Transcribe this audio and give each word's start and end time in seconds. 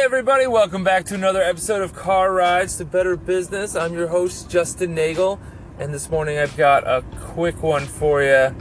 everybody, 0.00 0.46
welcome 0.46 0.82
back 0.82 1.04
to 1.04 1.14
another 1.14 1.42
episode 1.42 1.82
of 1.82 1.94
Car 1.94 2.32
Rides 2.32 2.78
to 2.78 2.86
Better 2.86 3.16
Business. 3.16 3.76
I'm 3.76 3.92
your 3.92 4.06
host, 4.06 4.48
Justin 4.48 4.94
Nagel, 4.94 5.38
and 5.78 5.92
this 5.92 6.08
morning 6.08 6.38
I've 6.38 6.56
got 6.56 6.84
a 6.84 7.04
quick 7.20 7.62
one 7.62 7.84
for 7.84 8.22
you, 8.22 8.54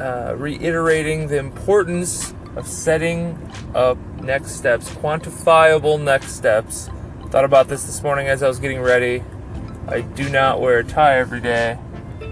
uh, 0.00 0.34
reiterating 0.36 1.28
the 1.28 1.38
importance 1.38 2.34
of 2.56 2.66
setting 2.66 3.38
up 3.72 3.96
next 4.20 4.56
steps, 4.56 4.90
quantifiable 4.90 6.02
next 6.02 6.32
steps. 6.32 6.90
Thought 7.28 7.44
about 7.44 7.68
this 7.68 7.84
this 7.84 8.02
morning 8.02 8.26
as 8.26 8.42
I 8.42 8.48
was 8.48 8.58
getting 8.58 8.80
ready. 8.80 9.22
I 9.86 10.00
do 10.00 10.28
not 10.28 10.60
wear 10.60 10.80
a 10.80 10.84
tie 10.84 11.18
every 11.18 11.40
day, 11.40 11.78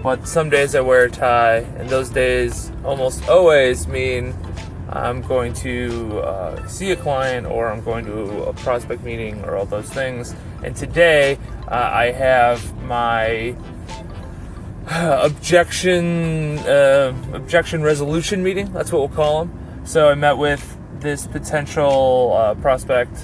but 0.03 0.27
some 0.27 0.49
days 0.49 0.75
I 0.75 0.81
wear 0.81 1.05
a 1.05 1.09
tie, 1.09 1.59
and 1.77 1.89
those 1.89 2.09
days 2.09 2.73
almost 2.83 3.29
always 3.29 3.87
mean 3.87 4.35
I'm 4.91 5.21
going 5.21 5.53
to 5.53 6.19
uh, 6.19 6.67
see 6.67 6.91
a 6.91 6.97
client 6.97 7.47
or 7.47 7.71
I'm 7.71 7.81
going 7.81 8.05
to 8.05 8.43
a 8.43 8.53
prospect 8.53 9.03
meeting 9.03 9.43
or 9.45 9.55
all 9.55 9.65
those 9.65 9.89
things. 9.89 10.35
And 10.63 10.75
today 10.75 11.37
uh, 11.67 11.89
I 11.93 12.11
have 12.11 12.75
my 12.83 13.55
objection 14.91 16.59
uh, 16.59 17.13
objection 17.33 17.81
resolution 17.83 18.43
meeting. 18.43 18.71
That's 18.73 18.91
what 18.91 18.99
we'll 18.99 19.15
call 19.15 19.45
them. 19.45 19.81
So 19.85 20.09
I 20.09 20.15
met 20.15 20.37
with 20.37 20.77
this 20.99 21.25
potential 21.25 22.33
uh, 22.35 22.55
prospect 22.55 23.17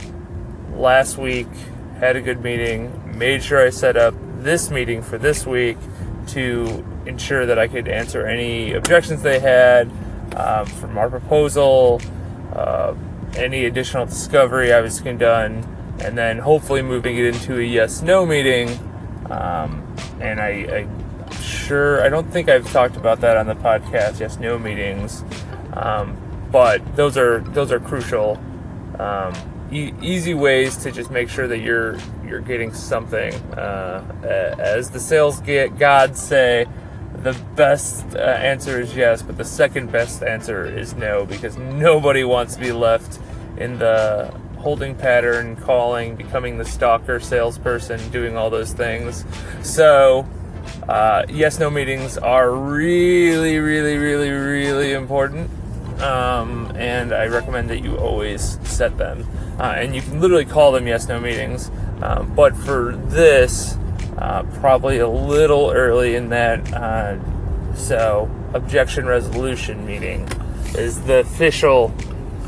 last 0.73 1.17
week, 1.17 1.47
had 1.99 2.15
a 2.15 2.21
good 2.21 2.41
meeting, 2.41 3.17
made 3.17 3.43
sure 3.43 3.65
I 3.65 3.71
set 3.71 3.97
up 3.97 4.13
this 4.39 4.71
meeting 4.71 5.01
for 5.01 5.17
this 5.17 5.45
week 5.45 5.77
to 6.27 6.85
ensure 7.05 7.45
that 7.45 7.59
I 7.59 7.67
could 7.67 7.87
answer 7.87 8.25
any 8.25 8.73
objections 8.73 9.21
they 9.21 9.39
had 9.39 9.91
um, 10.37 10.65
from 10.67 10.97
our 10.97 11.09
proposal, 11.09 11.99
uh, 12.53 12.93
any 13.35 13.65
additional 13.65 14.05
discovery 14.05 14.71
I 14.71 14.81
was 14.81 14.99
done, 14.99 15.65
and 15.99 16.17
then 16.17 16.37
hopefully 16.39 16.81
moving 16.81 17.17
it 17.17 17.25
into 17.25 17.59
a 17.59 17.63
yes 17.63 18.01
no 18.01 18.25
meeting. 18.25 18.69
Um, 19.31 19.83
and 20.21 20.39
I, 20.39 20.87
I 21.29 21.41
sure 21.41 22.03
I 22.03 22.09
don't 22.09 22.31
think 22.31 22.49
I've 22.49 22.71
talked 22.71 22.95
about 22.95 23.19
that 23.21 23.35
on 23.35 23.47
the 23.47 23.55
podcast. 23.55 24.19
Yes 24.19 24.37
no 24.37 24.57
meetings, 24.59 25.23
um, 25.73 26.15
but 26.51 26.95
those 26.95 27.17
are 27.17 27.39
those 27.39 27.71
are 27.71 27.79
crucial. 27.79 28.39
Um, 28.99 29.33
e- 29.71 29.93
easy 30.01 30.33
ways 30.33 30.77
to 30.77 30.91
just 30.91 31.09
make 31.09 31.29
sure 31.29 31.47
that 31.47 31.59
you're 31.59 31.97
you're 32.25 32.41
getting 32.41 32.73
something. 32.73 33.33
Uh, 33.53 34.55
as 34.59 34.91
the 34.91 34.99
sales 34.99 35.39
get, 35.41 35.79
gods 35.79 36.21
say, 36.21 36.67
the 37.23 37.33
best 37.55 38.15
uh, 38.15 38.19
answer 38.19 38.79
is 38.79 38.95
yes, 38.95 39.21
but 39.21 39.37
the 39.37 39.45
second 39.45 39.91
best 39.91 40.23
answer 40.23 40.65
is 40.65 40.93
no 40.95 41.25
because 41.25 41.57
nobody 41.57 42.23
wants 42.23 42.55
to 42.55 42.61
be 42.61 42.71
left 42.71 43.19
in 43.57 43.79
the 43.79 44.33
holding 44.57 44.95
pattern, 44.95 45.55
calling, 45.55 46.15
becoming 46.15 46.57
the 46.57 46.65
stalker 46.65 47.19
salesperson, 47.19 48.09
doing 48.11 48.35
all 48.35 48.49
those 48.49 48.73
things. 48.73 49.25
So, 49.61 50.27
uh, 50.87 51.25
yes, 51.29 51.59
no 51.59 51.69
meetings 51.69 52.17
are 52.17 52.51
really, 52.51 53.59
really, 53.59 53.97
really, 53.97 54.29
really 54.29 54.93
important. 54.93 55.49
Um, 56.01 56.71
and 56.75 57.13
I 57.13 57.25
recommend 57.25 57.69
that 57.69 57.83
you 57.83 57.97
always 57.97 58.59
set 58.67 58.97
them. 58.97 59.25
Uh, 59.59 59.73
and 59.77 59.95
you 59.95 60.01
can 60.01 60.21
literally 60.21 60.45
call 60.45 60.71
them 60.71 60.87
yes, 60.87 61.07
no 61.07 61.19
meetings. 61.19 61.71
Um, 62.01 62.33
but 62.35 62.55
for 62.55 62.95
this, 63.07 63.77
uh, 64.17 64.43
probably 64.59 64.99
a 64.99 65.07
little 65.07 65.71
early 65.71 66.15
in 66.15 66.29
that. 66.29 66.73
Uh, 66.73 67.17
so, 67.75 68.29
objection 68.53 69.05
resolution 69.05 69.85
meeting 69.85 70.27
is 70.75 71.01
the 71.03 71.19
official 71.19 71.93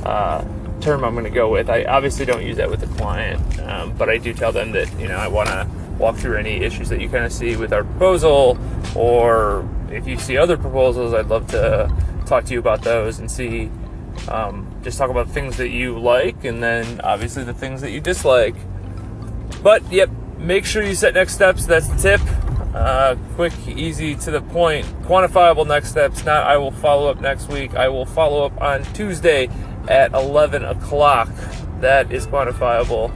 uh, 0.04 0.44
term 0.82 1.04
I'm 1.04 1.14
going 1.14 1.26
to 1.26 1.30
go 1.30 1.50
with. 1.50 1.70
I 1.70 1.84
obviously 1.84 2.26
don't 2.26 2.44
use 2.44 2.58
that 2.58 2.70
with 2.70 2.80
the 2.80 2.88
client, 2.98 3.60
um, 3.60 3.94
but 3.98 4.10
I 4.10 4.18
do 4.18 4.34
tell 4.34 4.52
them 4.52 4.72
that 4.72 4.92
you 5.00 5.08
know 5.08 5.18
I 5.18 5.28
want 5.28 5.50
to 5.50 5.68
walk 5.98 6.16
through 6.16 6.38
any 6.38 6.58
issues 6.64 6.90
that 6.90 7.02
you 7.02 7.10
kind 7.10 7.26
of 7.26 7.32
see 7.32 7.56
with 7.56 7.74
our 7.74 7.84
proposal, 7.84 8.58
or 8.96 9.68
if 9.92 10.08
you 10.08 10.18
see 10.18 10.38
other 10.38 10.58
proposals, 10.58 11.14
I'd 11.14 11.28
love 11.28 11.48
to 11.48 11.94
talk 12.26 12.46
to 12.46 12.54
you 12.54 12.60
about 12.60 12.82
those 12.82 13.20
and 13.20 13.30
see. 13.30 13.70
Um, 14.28 14.68
just 14.84 14.98
talk 14.98 15.10
about 15.10 15.30
things 15.30 15.58
that 15.58 15.70
you 15.70 15.98
like, 15.98 16.44
and 16.44 16.62
then 16.62 17.00
obviously 17.02 17.44
the 17.44 17.54
things 17.54 17.82
that 17.82 17.92
you 17.92 18.02
dislike. 18.02 18.56
But 19.64 19.90
yep, 19.92 20.10
make 20.40 20.66
sure 20.66 20.84
you 20.84 20.96
set 20.96 21.14
next 21.14 21.34
steps. 21.34 21.66
That's 21.66 21.88
the 21.88 21.98
tip. 21.98 22.22
Uh, 22.74 23.16
quick, 23.36 23.54
easy, 23.68 24.16
to 24.16 24.32
the 24.32 24.42
point, 24.42 24.86
quantifiable 25.04 25.68
next 25.68 25.90
steps. 25.90 26.24
Not 26.24 26.46
I 26.46 26.58
will 26.58 26.72
follow 26.72 27.10
up 27.10 27.20
next 27.20 27.50
week. 27.50 27.76
I 27.76 27.90
will 27.90 28.06
follow 28.06 28.46
up 28.46 28.60
on 28.62 28.84
Tuesday 28.94 29.50
at 29.88 30.14
11 30.14 30.64
o'clock. 30.64 31.30
That 31.80 32.12
is 32.12 32.28
quantifiable. 32.28 33.12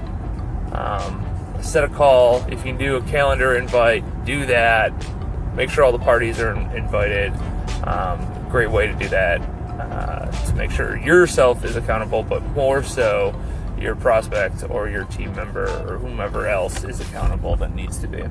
Um, 0.75 1.23
set 1.61 1.83
a 1.83 1.87
call. 1.87 2.43
If 2.47 2.65
you 2.65 2.73
can 2.73 2.77
do 2.77 2.95
a 2.95 3.01
calendar 3.03 3.55
invite, 3.55 4.25
do 4.25 4.45
that. 4.47 4.91
Make 5.55 5.69
sure 5.69 5.83
all 5.83 5.91
the 5.91 5.99
parties 5.99 6.39
are 6.39 6.55
invited. 6.75 7.31
Um, 7.83 8.47
great 8.49 8.71
way 8.71 8.87
to 8.87 8.93
do 8.93 9.07
that 9.09 9.39
uh, 9.79 10.31
to 10.47 10.55
make 10.55 10.71
sure 10.71 10.97
yourself 10.97 11.63
is 11.63 11.75
accountable, 11.75 12.23
but 12.23 12.43
more 12.51 12.83
so 12.83 13.39
your 13.83 13.95
prospect 13.95 14.63
or 14.69 14.89
your 14.89 15.03
team 15.05 15.35
member 15.35 15.65
or 15.87 15.97
whomever 15.97 16.47
else 16.47 16.83
is 16.83 16.99
accountable 17.01 17.55
that 17.57 17.75
needs 17.75 17.99
to 17.99 18.07
be. 18.07 18.23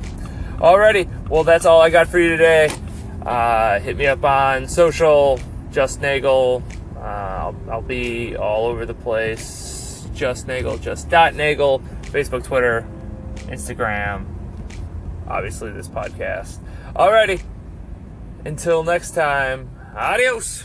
Alrighty, 0.57 1.29
well, 1.29 1.45
that's 1.45 1.67
all 1.67 1.81
I 1.81 1.91
got 1.91 2.09
for 2.09 2.19
you 2.19 2.31
today. 2.31 2.71
Uh, 3.25 3.79
hit 3.79 3.97
me 3.97 4.07
up 4.07 4.25
on 4.25 4.67
social, 4.67 5.39
Just 5.71 6.01
Nagel. 6.01 6.63
Uh, 6.97 7.01
I'll, 7.01 7.57
I'll, 7.71 7.83
be 7.83 8.37
all 8.37 8.67
over 8.67 8.87
the 8.87 8.95
place. 8.95 10.07
Just 10.15 10.47
Nagel, 10.47 10.79
just 10.79 11.09
dot 11.09 11.35
Nagel, 11.35 11.81
Facebook, 12.03 12.45
Twitter, 12.45 12.87
Instagram, 13.47 14.27
obviously 15.27 15.71
this 15.71 15.89
podcast. 15.89 16.59
Alrighty, 16.95 17.43
until 18.45 18.85
next 18.85 19.13
time, 19.13 19.71
adios. 19.97 20.65